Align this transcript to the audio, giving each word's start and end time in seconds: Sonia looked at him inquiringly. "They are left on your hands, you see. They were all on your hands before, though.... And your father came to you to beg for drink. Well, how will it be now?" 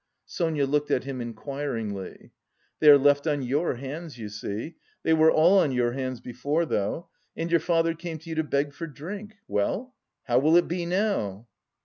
Sonia 0.25 0.65
looked 0.65 0.89
at 0.89 1.03
him 1.03 1.21
inquiringly. 1.21 2.31
"They 2.79 2.89
are 2.89 2.97
left 2.97 3.27
on 3.27 3.43
your 3.43 3.75
hands, 3.75 4.17
you 4.17 4.29
see. 4.29 4.77
They 5.03 5.13
were 5.13 5.31
all 5.31 5.59
on 5.59 5.71
your 5.71 5.91
hands 5.91 6.19
before, 6.19 6.65
though.... 6.65 7.09
And 7.37 7.51
your 7.51 7.59
father 7.59 7.93
came 7.93 8.17
to 8.17 8.29
you 8.29 8.33
to 8.37 8.43
beg 8.43 8.73
for 8.73 8.87
drink. 8.87 9.35
Well, 9.47 9.93
how 10.23 10.39
will 10.39 10.57
it 10.57 10.67
be 10.67 10.87
now?" 10.87 11.45